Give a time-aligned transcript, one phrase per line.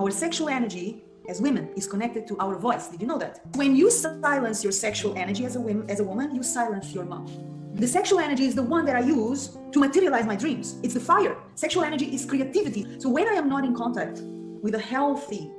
[0.00, 2.88] our sexual energy as women is connected to our voice.
[2.88, 3.40] Did you know that?
[3.54, 7.04] When you silence your sexual energy as a woman, as a woman, you silence your
[7.04, 7.30] mouth.
[7.74, 10.76] The sexual energy is the one that I use to materialize my dreams.
[10.82, 11.36] It's the fire.
[11.54, 12.98] Sexual energy is creativity.
[12.98, 14.20] So when I am not in contact
[14.64, 15.50] with a healthy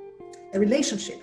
[0.54, 1.22] a relationship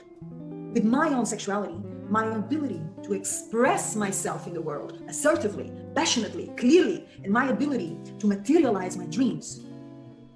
[0.75, 1.79] with my own sexuality,
[2.09, 8.27] my ability to express myself in the world assertively, passionately, clearly, and my ability to
[8.27, 9.61] materialize my dreams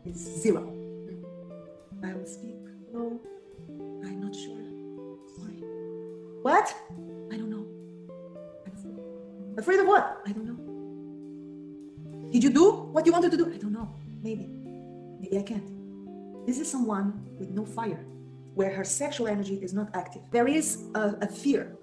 [0.04, 0.64] is zero.
[2.04, 2.61] I will speak.
[2.92, 3.18] No,
[4.04, 4.62] I'm not sure.
[5.36, 5.62] Sorry.
[6.42, 6.74] What?
[7.32, 7.66] I don't know.
[8.66, 8.98] Afraid.
[9.56, 10.20] Afraid of what?
[10.26, 12.30] I don't know.
[12.30, 13.52] Did you do what you wanted to do?
[13.52, 13.88] I don't know.
[14.22, 14.46] Maybe.
[15.20, 16.46] Maybe I can't.
[16.46, 18.04] This is someone with no fire,
[18.54, 20.22] where her sexual energy is not active.
[20.30, 21.76] There is a, a fear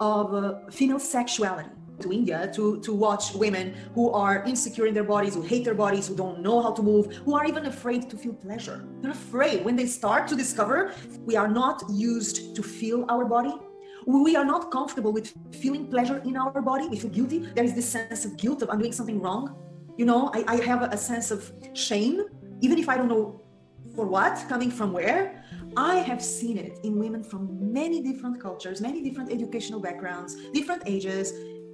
[0.00, 1.70] of uh, female sexuality
[2.00, 5.74] to India to, to watch women who are insecure in their bodies, who hate their
[5.74, 8.84] bodies, who don't know how to move, who are even afraid to feel pleasure.
[9.00, 13.54] They're afraid when they start to discover we are not used to feel our body.
[14.06, 16.88] We are not comfortable with feeling pleasure in our body.
[16.88, 17.38] We feel guilty.
[17.54, 19.54] There is this sense of guilt of I'm doing something wrong.
[19.96, 22.24] You know, I, I have a sense of shame,
[22.60, 23.42] even if I don't know
[23.94, 25.44] for what, coming from where.
[25.76, 30.82] I have seen it in women from many different cultures, many different educational backgrounds, different
[30.86, 31.32] ages,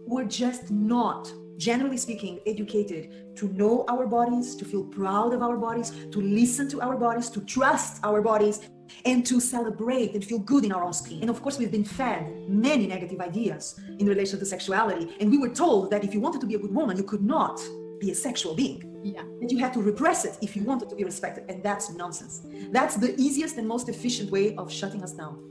[0.08, 5.56] we're just not generally speaking educated to know our bodies to feel proud of our
[5.56, 8.60] bodies to listen to our bodies to trust our bodies
[9.04, 11.84] and to celebrate and feel good in our own skin and of course we've been
[11.84, 15.14] fed many negative ideas in relation to sexuality.
[15.20, 17.22] And we were told that if you wanted to be a good woman you could
[17.22, 17.60] not
[18.00, 18.80] be a sexual being.
[19.02, 19.22] Yeah.
[19.40, 21.44] That you had to repress it if you wanted to be respected.
[21.48, 22.42] And that's nonsense.
[22.70, 25.48] That's the easiest and most efficient way of shutting us down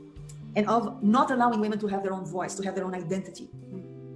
[0.56, 3.48] and of not allowing women to have their own voice to have their own identity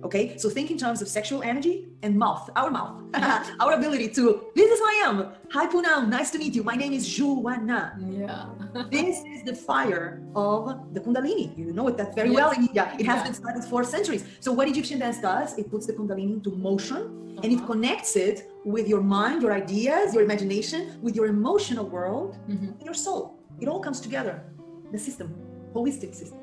[0.05, 3.01] Okay, so think in terms of sexual energy and mouth, our mouth,
[3.61, 5.33] our ability to, this is who I am.
[5.53, 6.65] Hi, Poonam, nice to meet you.
[6.65, 7.95] My name is Joana.
[8.01, 8.47] Yeah.
[8.91, 11.57] this is the fire of the Kundalini.
[11.57, 12.37] You know it that very yes.
[12.37, 12.93] well in India.
[12.99, 13.25] It has yeah.
[13.25, 14.25] been started for centuries.
[14.41, 17.41] So, what Egyptian dance does, it puts the Kundalini into motion uh-huh.
[17.45, 17.67] and it uh-huh.
[17.67, 22.85] connects it with your mind, your ideas, your imagination, with your emotional world, mm-hmm.
[22.85, 23.39] your soul.
[23.61, 24.43] It all comes together.
[24.91, 25.33] The system,
[25.75, 26.42] holistic system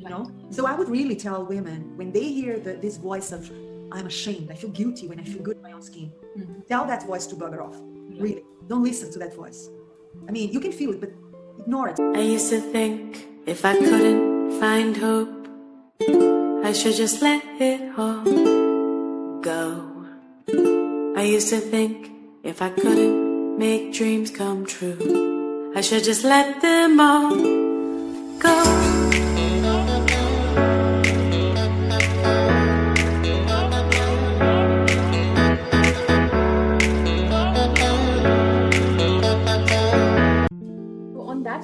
[0.00, 0.30] you know?
[0.50, 3.50] So i would really tell women when they hear the, this voice of
[3.92, 6.60] i'm ashamed i feel guilty when i feel good in my own skin mm-hmm.
[6.68, 7.76] tell that voice to bugger off
[8.20, 8.44] really.
[8.68, 9.68] Don't listen to that voice.
[10.28, 11.10] I mean you can feel it but
[11.58, 11.98] ignore it.
[11.98, 15.36] I used to think if i couldn't find hope
[16.64, 18.24] i should just let it all
[19.40, 19.86] go.
[21.16, 22.10] I used to think
[22.42, 27.36] if i couldn't make dreams come true i should just let them all
[28.38, 28.89] go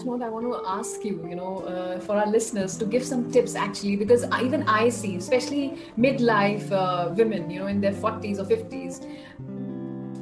[0.06, 3.30] note, I want to ask you, you know, uh, for our listeners to give some
[3.30, 8.38] tips actually, because even I see, especially midlife uh, women, you know, in their 40s
[8.38, 9.04] or 50s,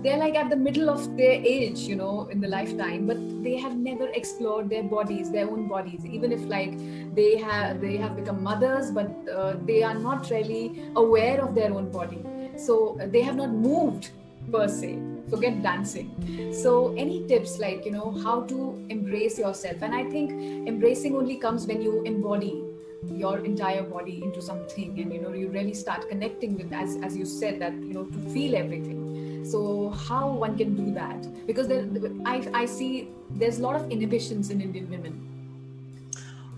[0.03, 3.57] they're like at the middle of their age, you know, in the lifetime, but they
[3.57, 6.05] have never explored their bodies, their own bodies.
[6.05, 6.77] Even if like
[7.15, 11.73] they have they have become mothers, but uh, they are not really aware of their
[11.73, 12.23] own body.
[12.57, 14.11] So they have not moved
[14.53, 16.11] per se forget dancing.
[16.53, 19.83] So any tips like you know how to embrace yourself?
[19.83, 20.31] And i think
[20.69, 22.63] embracing only comes when you embody
[23.13, 27.17] your entire body into something and you know you really start connecting with as as
[27.17, 29.01] you said that you know to feel everything.
[29.45, 31.47] So how one can do that?
[31.47, 31.87] Because there,
[32.25, 35.21] I, I see there's a lot of inhibitions in indian women.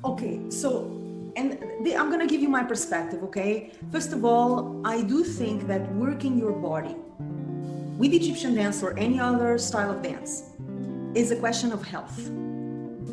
[0.05, 0.97] Okay so
[1.37, 1.59] and
[2.01, 3.73] i'm going to give you my perspective okay?
[3.93, 6.97] First of all i do think that working your body
[7.97, 10.43] with Egyptian dance or any other style of dance
[11.15, 12.17] is a question of health.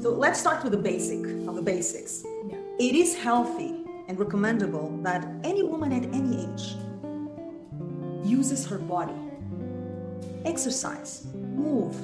[0.02, 2.24] So let's start with the basic of the basics.
[2.50, 2.58] Yeah.
[2.80, 6.76] It is healthy and recommendable that any woman at any age
[8.26, 9.14] uses her body,
[10.44, 11.96] exercise, move.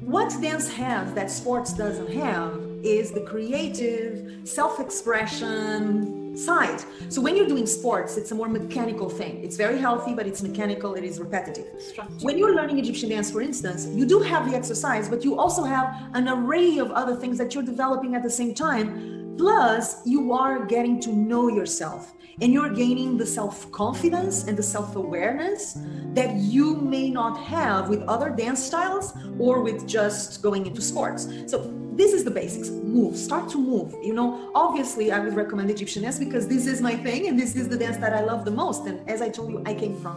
[0.00, 6.82] What dance has that sports doesn't have is the creative self expression, side.
[7.08, 9.42] So when you're doing sports, it's a more mechanical thing.
[9.44, 11.80] It's very healthy, but it's mechanical, it is repetitive.
[11.80, 12.14] Structure.
[12.26, 15.64] When you're learning Egyptian dance, for instance, you do have the exercise, but you also
[15.64, 19.36] have an array of other things that you're developing at the same time.
[19.36, 24.62] Plus, you are getting to know yourself and you're gaining the self confidence and the
[24.62, 25.78] self awareness
[26.14, 31.28] that you may not have with other dance styles or with just going into sports.
[31.46, 35.70] So this is the basics move start to move you know obviously i would recommend
[35.70, 38.44] egyptian dance because this is my thing and this is the dance that i love
[38.44, 40.16] the most and as i told you i came from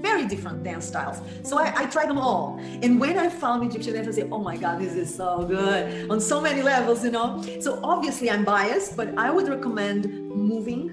[0.00, 1.18] very different dance styles.
[1.42, 2.58] So I, I tried them all.
[2.82, 6.10] And when I found Egyptian dance, I said, oh my God, this is so good
[6.10, 7.42] on so many levels, you know.
[7.60, 10.88] So obviously I'm biased, but I would recommend moving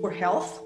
[0.00, 0.62] for health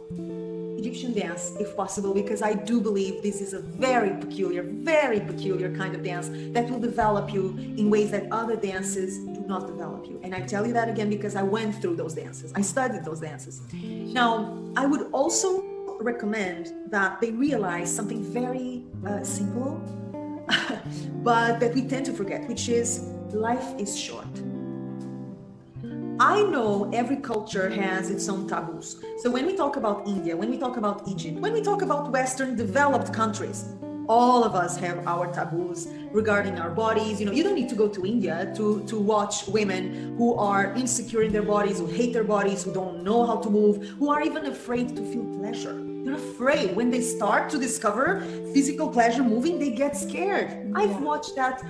[0.79, 5.75] Egyptian dance if possible, because I do believe this is a very peculiar, very peculiar
[5.77, 10.07] kind of dance that will develop you in ways that other dances do not develop
[10.07, 10.21] you.
[10.23, 13.21] And I tell you that again because I went through those dances, I studied those
[13.21, 13.61] dances.
[13.73, 15.65] Now, I would also
[16.01, 19.81] recommend that they realize something very uh, simple,
[21.25, 23.01] but that we tend to forget, which is
[23.33, 24.29] life is short.
[26.21, 29.01] I know every culture has its own taboos.
[29.19, 32.11] So when we talk about India, when we talk about Egypt, when we talk about
[32.11, 33.67] Western developed countries,
[34.09, 37.21] all of us have our taboos regarding our bodies.
[37.21, 40.73] You know, you don't need to go to India to, to watch women who are
[40.75, 44.11] insecure in their bodies, who hate their bodies, who don't know how to move, who
[44.11, 45.81] are even afraid to feel pleasure.
[46.05, 46.75] They're afraid.
[46.75, 48.23] When they start to discover
[48.53, 50.73] physical pleasure moving, they get scared.
[50.75, 51.63] I've watched that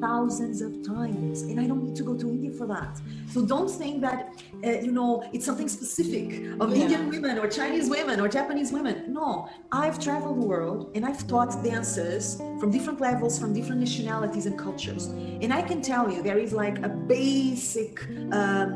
[0.00, 3.00] thousands of times and i don't need to go to india for that.
[3.32, 6.26] So don't think that uh, you know it's something specific
[6.60, 6.82] of yeah.
[6.82, 9.12] indian women or chinese women or japanese women.
[9.20, 14.46] No i've traveled the world and i've taught dancers from different levels from different nationalities
[14.46, 15.06] and cultures.
[15.42, 17.92] And i can tell you there is like a basic
[18.32, 18.70] um,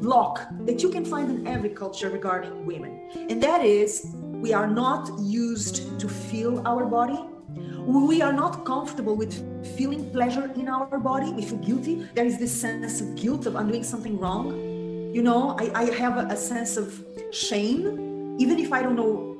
[0.00, 0.34] block
[0.66, 2.92] that you can find in every culture regarding women.
[3.30, 3.90] And that is
[4.46, 7.20] we are not used to feel our body
[7.86, 9.32] we are not comfortable with
[9.76, 11.32] feeling pleasure in our body.
[11.32, 12.08] We feel guilty.
[12.14, 14.46] There is this sense of guilt of i'm doing something wrong.
[15.14, 18.36] You know i, I have a, a sense of shame.
[18.38, 19.32] Even if i don't know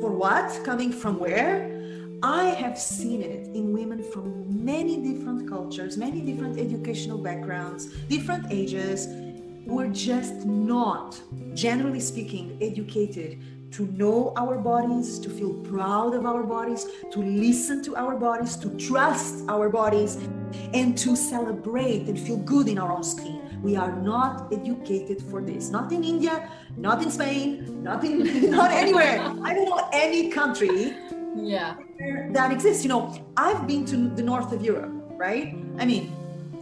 [0.00, 1.74] for what coming from where
[2.22, 8.46] i have seen it in women from many different cultures many different educational backgrounds different
[8.50, 9.06] ages
[9.66, 11.20] who are just not
[11.54, 13.38] generally speaking educated
[13.72, 18.56] to know our bodies, to feel proud of our bodies, to listen to our bodies,
[18.56, 20.16] to trust our bodies,
[20.72, 23.60] and to celebrate and feel good in our own skin.
[23.62, 25.70] We are not educated for this.
[25.70, 29.20] Not in India, not in Spain, not in not anywhere.
[29.42, 30.94] I don't know any country
[31.36, 31.76] yeah
[32.30, 32.84] that exists.
[32.84, 35.54] You know, I've been to the north of Europe, right?
[35.78, 36.12] I mean,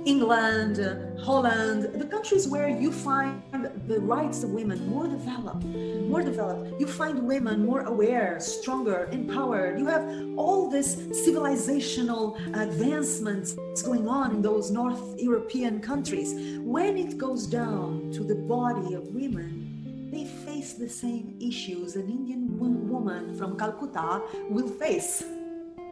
[0.06, 0.78] England,
[1.20, 3.42] Holland, the countries where you find
[3.88, 6.80] the rights of women more developed, more developed.
[6.80, 9.80] You find women more aware, stronger, empowered.
[9.80, 10.04] You have
[10.36, 10.94] all this
[11.26, 16.34] civilizational advancements going on in those North European countries.
[16.60, 22.08] When it goes down to the body of women, they face the same issues an
[22.08, 22.56] Indian
[22.88, 25.24] woman from Calcutta will face.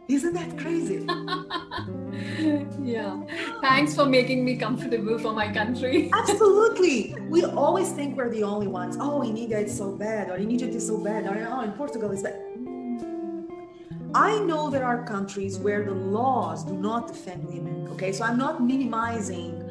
[0.07, 1.05] Isn't that crazy?
[2.83, 3.19] yeah.
[3.61, 6.11] Thanks for making me comfortable for my country.
[6.13, 7.15] Absolutely.
[7.27, 8.97] We always think we're the only ones.
[8.99, 11.71] Oh, in India it's so bad, or in Egypt it's so bad, or oh, in
[11.71, 12.39] Portugal it's bad.
[14.13, 17.87] I know there are countries where the laws do not defend women.
[17.93, 19.61] Okay, so I'm not minimizing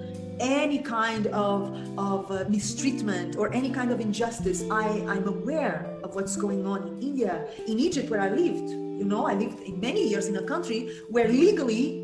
[0.41, 4.65] any kind of, of uh, mistreatment or any kind of injustice.
[4.69, 9.05] I, I'm aware of what's going on in India, in Egypt, where I lived you
[9.05, 12.01] know, I lived in many years in a country where legally,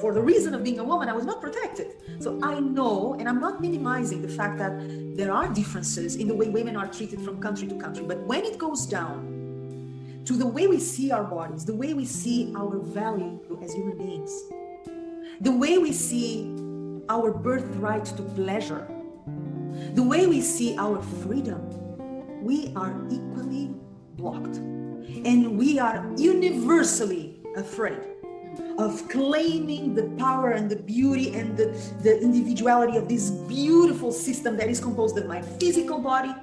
[0.00, 1.96] for the reason of being a woman, I was not protected.
[2.20, 4.72] So I know, and I'm not minimizing the fact that
[5.16, 8.04] there are differences in the way women are treated from country to country.
[8.06, 12.04] But when it goes down to the way we see our bodies, the way we
[12.04, 14.32] see our value as human beings,
[15.40, 18.86] the way we see our birthright to pleasure,
[19.94, 21.81] the way we see our freedom,
[22.42, 23.70] we are equally
[24.16, 24.56] blocked.
[24.56, 28.00] And we are universally afraid
[28.78, 31.66] of claiming the power and the beauty and the,
[32.02, 36.34] the individuality of this beautiful system that is composed of my physical body,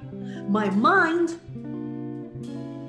[0.48, 1.38] my mind,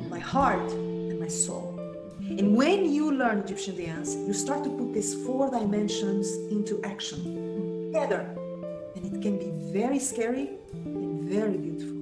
[0.09, 1.77] my heart, and my soul.
[2.19, 7.91] And when you learn Egyptian dance, you start to put these four dimensions into action
[7.91, 8.21] together.
[8.95, 12.00] And it can be very scary and very beautiful.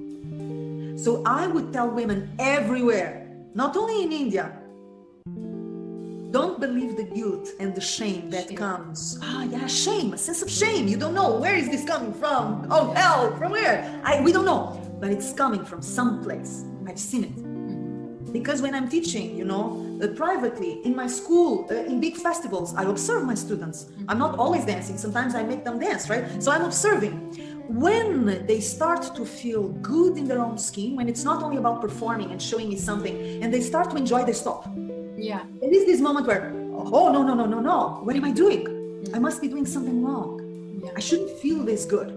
[1.00, 4.52] So I would tell women everywhere not only in India.
[6.30, 8.56] Don't believe the guilt and the shame that shame.
[8.58, 9.18] comes.
[9.22, 10.88] Ah, yeah, shame, a sense of shame.
[10.88, 12.66] You don't know where is this coming from.
[12.70, 13.98] Oh hell, from where?
[14.04, 16.64] I we don't know, but it's coming from some place.
[16.86, 18.32] I've seen it.
[18.32, 22.74] Because when I'm teaching, you know, uh, privately in my school, uh, in big festivals,
[22.74, 23.86] I observe my students.
[24.06, 24.98] I'm not always dancing.
[24.98, 26.24] Sometimes I make them dance, right?
[26.42, 31.24] So I'm observing when they start to feel good in their own skin, when it's
[31.24, 34.68] not only about performing and showing me something, and they start to enjoy, they stop.
[35.16, 35.44] Yeah.
[35.60, 38.00] There is this moment where, oh, no, no, no, no, no.
[38.02, 39.06] What am I doing?
[39.14, 40.80] I must be doing something wrong.
[40.82, 40.90] Yeah.
[40.96, 42.16] I shouldn't feel this good.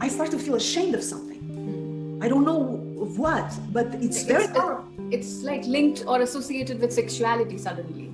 [0.00, 2.20] I start to feel ashamed of something.
[2.22, 2.62] I don't know
[3.02, 3.52] of what?
[3.72, 8.12] But it's very it's, uh, it's like linked or associated with sexuality suddenly.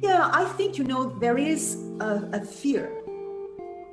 [0.00, 2.95] Yeah, I think you know there is a, a fear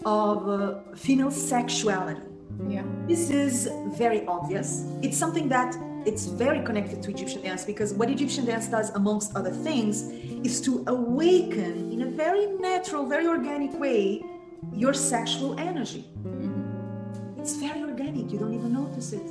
[0.06, 2.22] of uh, female sexuality.
[2.68, 2.84] Yeah.
[3.08, 4.86] This is very obvious.
[5.02, 9.36] It's something that it's very connected to Egyptian dance because what Egyptian dance does, amongst
[9.36, 10.10] other things,
[10.44, 14.24] is to awaken in a very natural, very organic way
[14.72, 16.06] your sexual energy.
[16.24, 17.40] Mm-hmm.
[17.40, 19.28] It's very organic, you don't even notice it.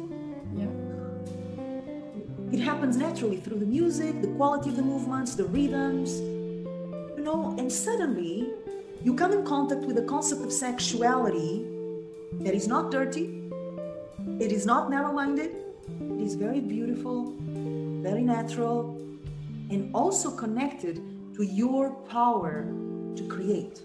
[0.56, 0.66] Yeah.
[2.52, 7.54] It happens naturally through the music, the quality of the movements, the rhythms, you know,
[7.58, 8.50] and suddenly
[9.04, 11.66] you come in contact with the concept of sexuality
[12.40, 13.42] that is not dirty,
[14.38, 15.50] it is not narrow minded,
[16.00, 17.34] it is very beautiful,
[18.02, 18.96] very natural,
[19.70, 21.02] and also connected
[21.34, 22.64] to your power
[23.16, 23.82] to create.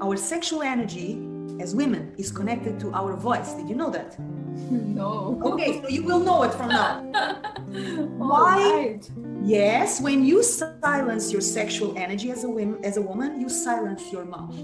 [0.00, 1.14] Our sexual energy
[1.60, 3.54] as women is connected to our voice.
[3.54, 4.18] Did you know that?
[4.70, 5.38] No.
[5.44, 7.02] Okay, so you will know it from now.
[8.16, 8.56] Why?
[8.56, 9.10] Right.
[9.42, 14.10] Yes, when you silence your sexual energy as a woman, as a woman, you silence
[14.10, 14.56] your mouth.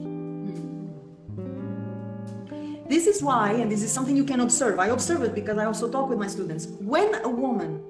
[2.88, 4.78] This is why, and this is something you can observe.
[4.78, 6.66] I observe it because I also talk with my students.
[6.80, 7.84] When a woman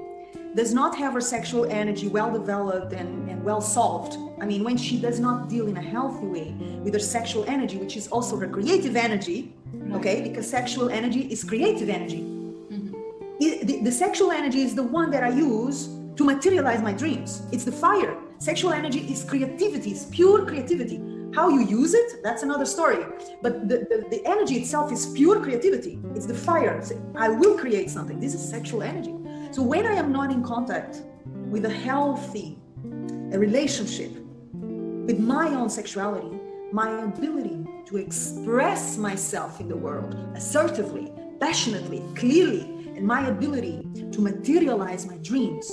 [0.55, 4.77] does not have her sexual energy well developed and, and well solved, I mean, when
[4.77, 8.37] she does not deal in a healthy way with her sexual energy, which is also
[8.37, 9.55] her creative energy,
[9.93, 12.21] okay, because sexual energy is creative energy.
[12.21, 12.95] Mm-hmm.
[13.41, 17.43] It, the, the sexual energy is the one that I use to materialize my dreams.
[17.53, 18.17] It's the fire.
[18.39, 21.01] Sexual energy is creativity, it's pure creativity.
[21.35, 23.07] How you use it, that's another story.
[23.41, 25.99] But the, the, the energy itself is pure creativity.
[26.15, 26.83] It's the fire.
[27.15, 28.21] I will create something.
[28.21, 29.15] This is sexual energy.
[29.53, 34.11] So when I am not in contact with a healthy relationship
[34.55, 36.41] with my own sexuality,
[36.73, 42.63] my ability to express myself in the world assertively, passionately, clearly,
[42.97, 45.71] and my ability to materialize my dreams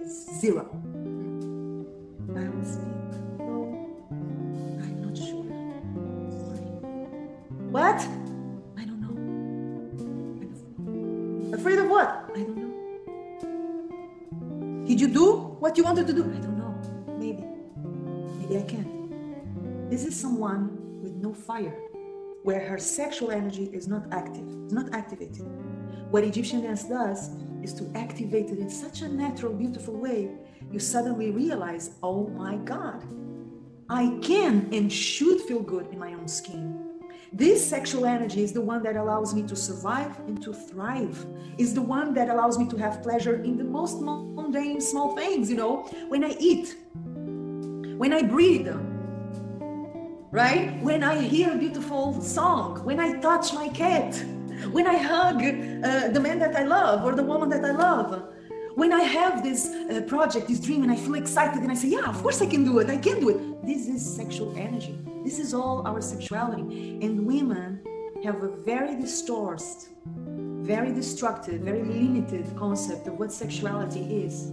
[0.00, 0.64] is zero.
[7.70, 8.25] What?
[14.96, 16.22] Did you do what you wanted to do?
[16.22, 16.74] I don't know.
[17.18, 17.44] Maybe.
[18.38, 19.90] Maybe I can't.
[19.90, 21.76] This is someone with no fire,
[22.44, 25.44] where her sexual energy is not active, it's not activated.
[26.10, 27.28] What Egyptian dance does
[27.62, 30.30] is to activate it in such a natural, beautiful way,
[30.72, 33.04] you suddenly realize, oh my God,
[33.90, 36.85] I can and should feel good in my own skin.
[37.36, 41.26] This sexual energy is the one that allows me to survive and to thrive,
[41.58, 45.50] is the one that allows me to have pleasure in the most mundane small things,
[45.50, 46.74] you know, when I eat,
[47.98, 48.68] when I breathe,
[50.30, 50.82] right?
[50.82, 54.16] When I hear a beautiful song, when I touch my cat,
[54.72, 58.32] when I hug uh, the man that I love or the woman that I love
[58.76, 61.88] when I have this uh, project, this dream, and I feel excited and I say,
[61.88, 63.66] yeah, of course I can do it, I can do it.
[63.66, 64.98] This is sexual energy.
[65.24, 66.98] This is all our sexuality.
[67.00, 67.80] And women
[68.22, 69.64] have a very distorted,
[70.74, 74.50] very destructive, very limited concept of what sexuality is.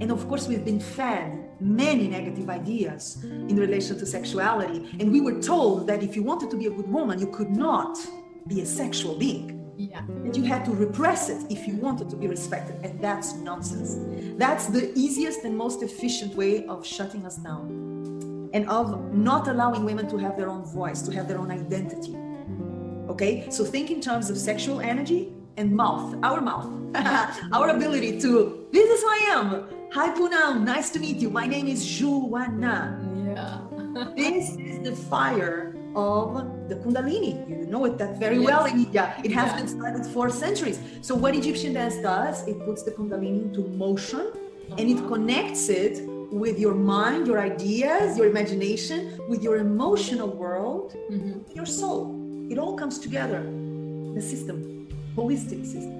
[0.00, 4.88] And of course, we've been fed many negative ideas in relation to sexuality.
[5.00, 7.50] And we were told that if you wanted to be a good woman, you could
[7.50, 7.98] not
[8.46, 10.02] be a sexual being yeah.
[10.24, 12.84] That you had to repress it if you wanted to be respected.
[12.84, 13.96] And that's nonsense.
[14.36, 19.84] That's the easiest and most efficient way of shutting us down and of not allowing
[19.84, 22.16] women to have their own voice, to have their own identity.
[23.08, 23.48] Okay?
[23.50, 26.68] So think in terms of sexual energy and mouth, our mouth,
[27.52, 29.68] our ability to, this is who I am.
[29.92, 31.30] Hi Poonam, nice to meet you.
[31.30, 32.98] My name is Joana.
[33.26, 33.60] Yeah.
[34.16, 35.67] this is the fire
[35.98, 37.32] of the Kundalini.
[37.48, 38.46] You know it that very yes.
[38.46, 39.14] well in India.
[39.24, 39.56] It has yeah.
[39.58, 40.78] been studied for centuries.
[41.02, 44.76] So what Egyptian dance does, it puts the Kundalini into motion uh-huh.
[44.78, 45.08] and it uh-huh.
[45.08, 51.40] connects it with your mind, your ideas, your imagination, with your emotional world, mm-hmm.
[51.54, 52.14] your soul.
[52.50, 53.42] It all comes together.
[54.14, 55.98] The system, holistic system.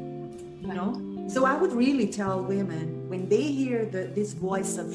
[0.62, 0.90] You know?
[1.28, 4.88] So I would really tell women when they hear the, this voice of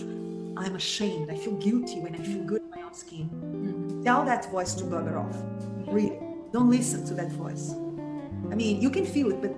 [0.55, 4.51] I'm ashamed, I feel guilty when I feel good in my own skin Tell that
[4.51, 5.38] voice to bugger off.
[5.88, 6.19] Really.
[6.51, 7.74] Don't listen to that voice.
[8.51, 9.51] I mean, you can feel it, but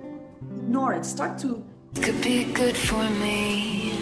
[0.58, 1.04] ignore it.
[1.04, 1.64] Start to.
[2.00, 3.98] Could be good for me.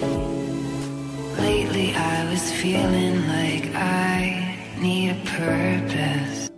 [1.39, 6.51] Lately, I was feeling like I need a purpose.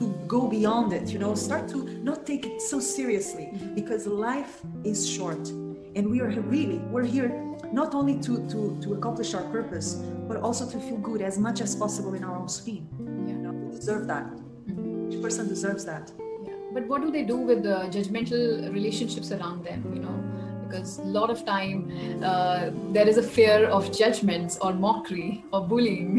[0.00, 4.60] To go beyond it, you know, start to not take it so seriously because life
[4.82, 5.48] is short
[5.96, 7.28] and we are really, we're here
[7.72, 9.94] not only to, to, to accomplish our purpose,
[10.28, 12.86] but also to feel good as much as possible in our own skin
[13.26, 14.24] You know, we deserve that.
[14.24, 15.12] Mm-hmm.
[15.12, 16.12] Each person deserves that.
[16.44, 16.52] Yeah.
[16.74, 20.16] but what do they do with the judgmental relationships around them you know
[20.64, 21.78] because a lot of time
[22.22, 26.16] uh, there is a fear of judgments or mockery or bullying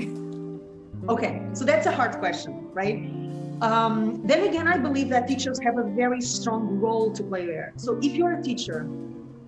[1.10, 2.98] okay so that's a hard question right
[3.62, 7.74] um, then again i believe that teachers have a very strong role to play there
[7.76, 8.88] so if you're a teacher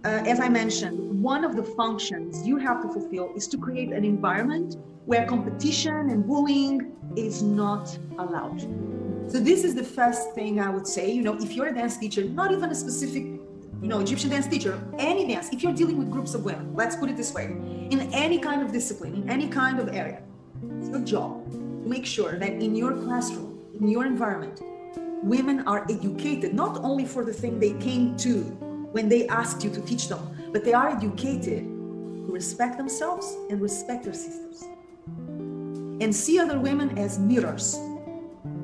[0.06, 3.92] uh, as I mentioned, one of the functions you have to fulfill is to create
[3.92, 8.62] an environment where competition and bullying is not allowed.
[9.32, 11.12] So this is the first thing I would say.
[11.12, 14.48] You know, if you're a dance teacher, not even a specific, you know, Egyptian dance
[14.48, 17.46] teacher, any dance, if you're dealing with groups of women, let's put it this way,
[17.46, 20.22] in any kind of discipline, in any kind of area,
[20.78, 24.62] it's your job to make sure that in your classroom, in your environment,
[25.24, 28.58] women are educated not only for the thing they came to
[28.92, 30.20] when they asked you to teach them,
[30.54, 34.64] but they are educated to respect themselves and respect their sisters.
[36.00, 37.78] And see other women as mirrors.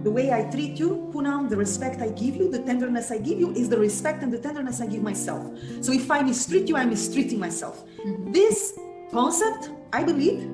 [0.04, 3.40] The way I treat you, Poonam, the respect I give you, the tenderness I give
[3.40, 5.46] you is the respect and the tenderness I give myself.
[5.82, 7.84] So if I mistreat you, I'm mistreating myself.
[8.28, 8.78] This
[9.12, 10.50] concept, I believe,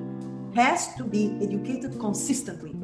[0.54, 2.74] has to be educated consistently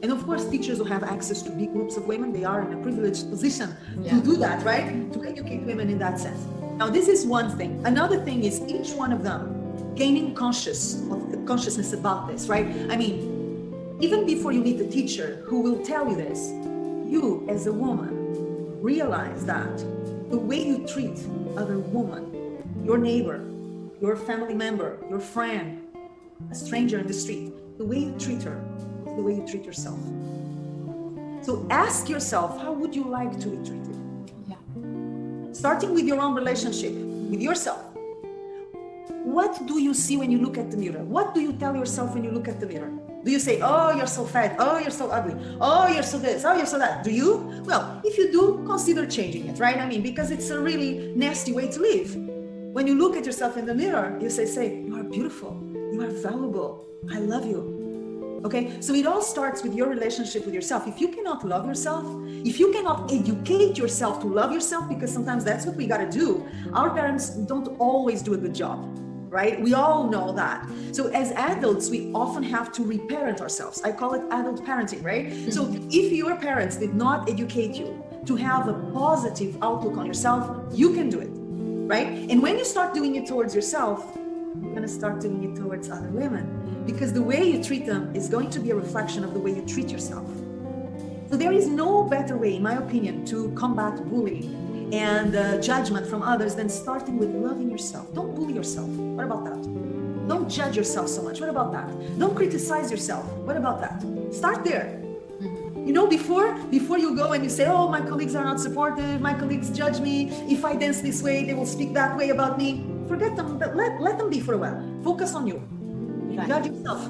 [0.00, 2.72] and of course, teachers who have access to big groups of women, they are in
[2.72, 4.12] a privileged position yeah.
[4.12, 5.12] to do that, right?
[5.12, 6.46] To educate women in that sense.
[6.76, 7.84] Now, this is one thing.
[7.84, 12.66] Another thing is each one of them gaining conscious of consciousness about this, right?
[12.88, 16.48] I mean, even before you meet the teacher who will tell you this,
[17.10, 19.78] you as a woman realize that
[20.30, 21.18] the way you treat
[21.56, 23.44] other woman, your neighbor,
[24.00, 25.82] your family member, your friend,
[26.52, 28.62] a stranger in the street, the way you treat her
[29.18, 29.98] the way you treat yourself.
[31.42, 33.98] So ask yourself, how would you like to be treated?
[34.46, 34.62] Yeah.
[35.52, 37.82] Starting with your own relationship with yourself.
[39.24, 41.02] What do you see when you look at the mirror?
[41.02, 42.92] What do you tell yourself when you look at the mirror?
[43.24, 44.54] Do you say, oh, you're so fat.
[44.58, 45.34] Oh, you're so ugly.
[45.60, 46.44] Oh, you're so this.
[46.44, 47.02] Oh, you're so that.
[47.02, 47.62] Do you?
[47.64, 49.78] Well, if you do, consider changing it, right?
[49.78, 52.14] I mean, because it's a really nasty way to live.
[52.76, 55.60] When you look at yourself in the mirror, you say, say, you are beautiful.
[55.92, 56.86] You are valuable.
[57.10, 57.87] I love you.
[58.44, 60.86] Okay, so it all starts with your relationship with yourself.
[60.86, 62.04] If you cannot love yourself,
[62.44, 66.08] if you cannot educate yourself to love yourself, because sometimes that's what we got to
[66.08, 68.78] do, our parents don't always do a good job,
[69.28, 69.60] right?
[69.60, 70.68] We all know that.
[70.92, 73.82] So as adults, we often have to reparent ourselves.
[73.82, 75.26] I call it adult parenting, right?
[75.26, 75.50] Mm-hmm.
[75.50, 80.72] So if your parents did not educate you to have a positive outlook on yourself,
[80.72, 81.30] you can do it,
[81.88, 82.06] right?
[82.06, 84.16] And when you start doing it towards yourself,
[84.70, 88.28] going to start doing it towards other women because the way you treat them is
[88.28, 90.26] going to be a reflection of the way you treat yourself.
[91.28, 96.06] So there is no better way, in my opinion, to combat bullying and uh, judgment
[96.06, 98.12] from others than starting with loving yourself.
[98.14, 98.88] Don't bully yourself.
[98.88, 99.62] What about that?
[100.26, 101.40] Don't judge yourself so much.
[101.40, 102.18] What about that?
[102.18, 103.24] Don't criticize yourself.
[103.44, 104.02] What about that?
[104.34, 104.98] Start there.
[105.40, 109.22] You know, before before you go and you say, "Oh, my colleagues are not supportive.
[109.22, 110.28] My colleagues judge me.
[110.46, 113.74] If I dance this way, they will speak that way about me." Forget them, but
[113.74, 114.78] let, let them be for a while.
[115.02, 115.62] Focus on you.
[116.36, 116.46] Right.
[116.46, 117.08] Judge yourself.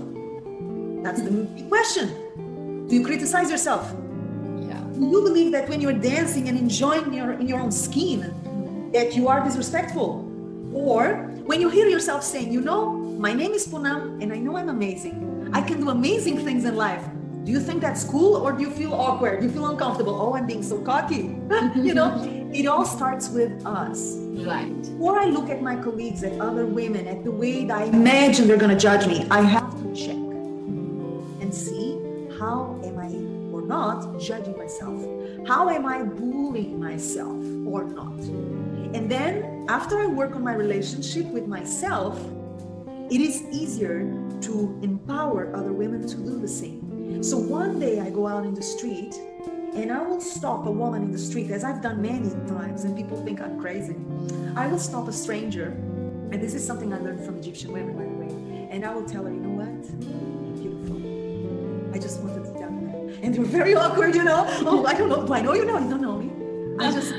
[1.03, 2.87] That's the big question.
[2.87, 3.93] Do you criticize yourself?
[4.61, 4.81] Yeah.
[4.95, 9.15] Do you believe that when you're dancing and enjoying your in your own skin, that
[9.15, 10.25] you are disrespectful?
[10.73, 14.57] Or when you hear yourself saying, you know, my name is Poonam and I know
[14.57, 15.51] I'm amazing.
[15.53, 17.05] I can do amazing things in life.
[17.45, 19.41] Do you think that's cool or do you feel awkward?
[19.41, 20.15] Do you feel uncomfortable?
[20.21, 21.35] Oh, I'm being so cocky.
[21.75, 24.17] you know, it all starts with us.
[24.17, 24.83] Right.
[24.83, 28.49] Before I look at my colleagues, at other women, at the way that I imagine
[28.49, 30.17] they're going to judge me, I have to check
[31.41, 31.99] and see
[32.39, 33.09] how am I
[33.55, 35.01] or not judging myself?
[35.47, 38.19] How am I bullying myself or not?
[38.95, 42.19] And then after I work on my relationship with myself,
[43.11, 44.01] it is easier
[44.43, 47.23] to empower other women to do the same.
[47.23, 49.15] So one day I go out in the street
[49.83, 52.97] and I will stop a woman in the street, as I've done many times, and
[52.97, 53.95] people think I'm crazy.
[54.57, 55.69] I will stop a stranger,
[56.33, 59.09] and this is something I learned from Egyptian women, by the way, and I will
[59.09, 59.83] tell her, you know what?
[60.61, 61.95] Beautiful.
[61.95, 63.23] I just wanted to tell you that.
[63.23, 64.47] And they're very awkward, you know.
[64.67, 65.25] Oh, I don't know.
[65.25, 65.65] Do I know you?
[65.65, 66.29] No, you don't know me.
[66.81, 67.01] I uh-huh.
[67.01, 67.11] just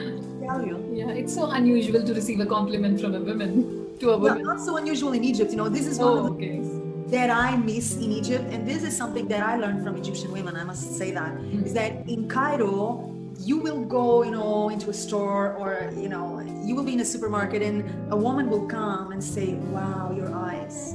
[0.46, 0.76] tell you.
[0.94, 4.44] Yeah, it's so unusual to receive a compliment from a woman to a woman.
[4.44, 5.52] not so unusual in Egypt.
[5.52, 8.46] You know, this is one oh, of the oh, okay that I miss in Egypt,
[8.52, 11.66] and this is something that I learned from Egyptian women, I must say that, mm-hmm.
[11.66, 16.40] is that in Cairo, you will go, you know, into a store or, you know,
[16.64, 20.34] you will be in a supermarket and a woman will come and say, Wow, your
[20.36, 20.94] eyes.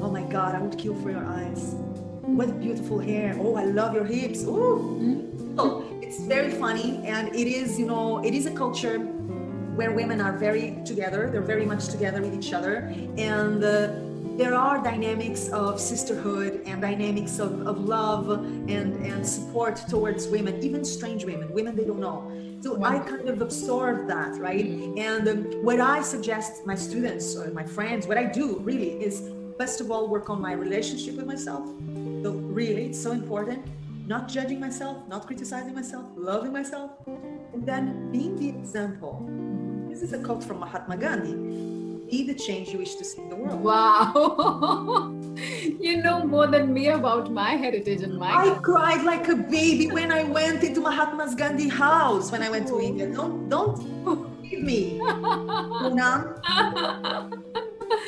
[0.00, 1.74] Oh my God, I would kill for your eyes.
[2.22, 3.36] What beautiful hair.
[3.38, 4.44] Oh, I love your hips.
[4.44, 4.98] Ooh.
[5.00, 5.58] Mm-hmm.
[5.58, 7.04] So it's very funny.
[7.04, 11.28] And it is, you know, it is a culture where women are very together.
[11.30, 12.94] They're very much together with each other.
[13.18, 13.88] And uh,
[14.36, 20.62] there are dynamics of sisterhood and dynamics of, of love and, and support towards women,
[20.62, 22.30] even strange women, women they don't know.
[22.60, 24.66] So I kind of absorb that, right?
[24.98, 29.30] And um, what I suggest my students or my friends, what I do really is
[29.58, 31.66] first of all work on my relationship with myself.
[32.22, 33.66] So really, it's so important.
[34.06, 39.26] Not judging myself, not criticizing myself, loving myself, and then being the example.
[39.88, 41.75] This is a quote from Mahatma Gandhi
[42.10, 43.60] be the change you wish to see in the world.
[43.60, 45.12] Wow.
[45.80, 48.32] you know more than me about my heritage and my.
[48.32, 52.68] I cried like a baby when I went into Mahatma Gandhi house when I went
[52.68, 52.80] to oh.
[52.80, 53.06] India.
[53.06, 55.00] Don't don't leave me.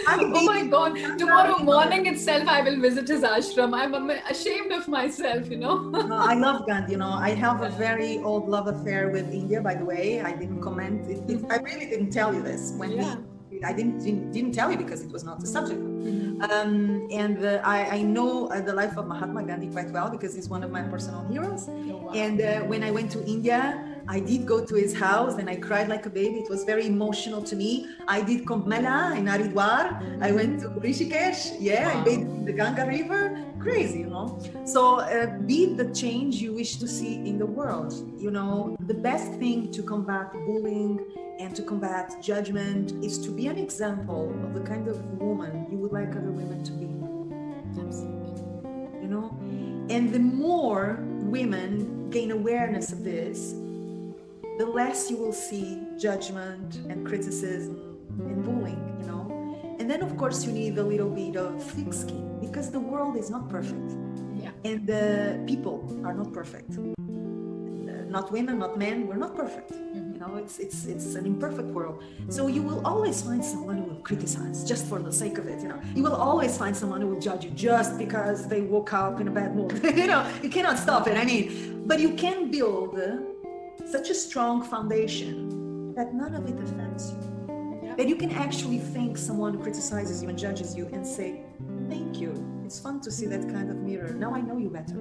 [0.08, 5.48] oh my god tomorrow morning itself i will visit his ashram i'm ashamed of myself
[5.50, 9.10] you know uh, i love gandhi you know i have a very old love affair
[9.10, 12.42] with india by the way i didn't comment it, it, i really didn't tell you
[12.42, 13.16] this when yeah.
[13.16, 15.80] we I didn't, didn't, didn't tell you because it was not the subject.
[15.80, 16.42] Mm-hmm.
[16.42, 20.34] Um, and uh, I, I, know uh, the life of Mahatma Gandhi quite well because
[20.34, 21.66] he's one of my personal heroes.
[21.68, 22.12] Oh, wow.
[22.14, 25.56] And uh, when I went to India, I did go to his house and I
[25.56, 26.38] cried like a baby.
[26.38, 27.88] It was very emotional to me.
[28.06, 30.22] I did Kumbh Mela in Haridwar.
[30.22, 31.56] I went to Rishikesh.
[31.60, 32.00] Yeah, wow.
[32.00, 33.44] I bathed in the Ganga River.
[33.60, 34.38] Crazy, you know.
[34.64, 37.92] So uh, be the change you wish to see in the world.
[38.18, 41.00] You know, the best thing to combat bullying
[41.38, 45.78] and to combat judgment is to be an example of the kind of woman you
[45.78, 46.86] would like other women to be.
[47.80, 48.42] Absolutely.
[49.02, 49.36] You know,
[49.90, 53.52] and the more women gain awareness of this,
[54.58, 59.37] the less you will see judgment and criticism and bullying, you know.
[59.88, 63.16] And then, of course, you need a little bit of thick skin because the world
[63.16, 63.90] is not perfect.
[64.34, 64.50] Yeah.
[64.62, 66.72] And the people are not perfect.
[68.10, 69.72] Not women, not men, we're not perfect.
[69.72, 70.12] Mm-hmm.
[70.12, 72.04] You know, it's it's it's an imperfect world.
[72.28, 75.58] So you will always find someone who will criticize just for the sake of it.
[75.62, 78.92] You know, you will always find someone who will judge you just because they woke
[78.92, 79.72] up in a bad mood.
[80.02, 81.16] you know, you cannot stop it.
[81.16, 83.00] I mean, but you can build
[83.86, 87.27] such a strong foundation that none of it affects you.
[87.98, 91.42] That you can actually thank someone who criticizes you and judges you and say,
[91.88, 92.32] Thank you.
[92.64, 94.12] It's fun to see that kind of mirror.
[94.12, 94.94] Now I know you better.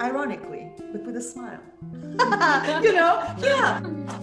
[0.00, 1.60] Ironically, but with a smile.
[2.82, 3.22] you know?
[3.38, 3.80] Yeah.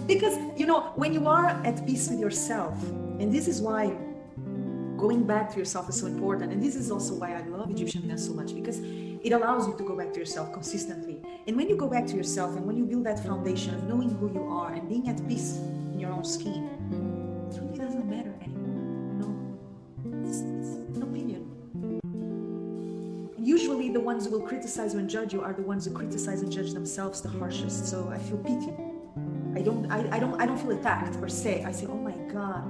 [0.08, 2.82] Because, you know, when you are at peace with yourself,
[3.20, 3.96] and this is why
[4.96, 6.52] going back to yourself is so important.
[6.52, 9.76] And this is also why I love Egyptian men so much because it allows you
[9.76, 11.22] to go back to yourself consistently.
[11.46, 14.10] And when you go back to yourself and when you build that foundation of knowing
[14.10, 15.60] who you are and being at peace
[16.10, 16.68] own skin,
[17.50, 19.18] it really doesn't matter anymore.
[19.20, 21.42] No, it's, it's an opinion.
[23.38, 26.42] Usually, the ones who will criticize you and judge you are the ones who criticize
[26.42, 27.88] and judge themselves the harshest.
[27.88, 28.72] So I feel pity.
[29.54, 31.64] I don't, I, I don't, I don't feel attacked per se.
[31.64, 32.62] I say, oh my God,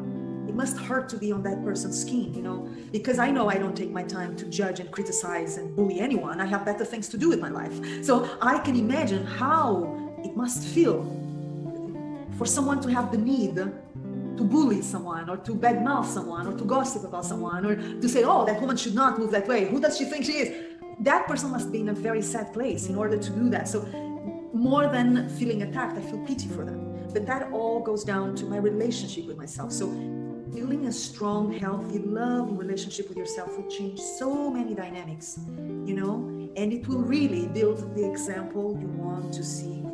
[0.49, 3.59] it must hurt to be on that person's skin, you know, because I know I
[3.59, 6.41] don't take my time to judge and criticize and bully anyone.
[6.41, 8.05] I have better things to do with my life.
[8.05, 11.03] So I can imagine how it must feel
[12.37, 16.65] for someone to have the need to bully someone or to badmouth someone or to
[16.65, 19.67] gossip about someone or to say, oh, that woman should not move that way.
[19.67, 20.77] Who does she think she is?
[21.01, 23.69] That person must be in a very sad place in order to do that.
[23.69, 23.83] So,
[24.53, 27.09] more than feeling attacked, I feel pity for them.
[27.13, 29.73] But that all goes down to my relationship with myself.
[29.73, 35.39] So, building a strong, healthy, loving relationship with yourself will change so many dynamics,
[35.85, 36.15] you know,
[36.57, 39.86] and it will really build the example you want to see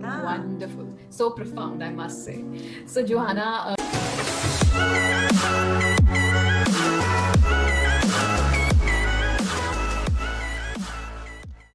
[0.00, 0.22] Yeah.
[0.24, 0.94] Wonderful.
[1.10, 2.44] So profound, I must say.
[2.86, 3.74] So, Joana.
[4.74, 6.24] Uh...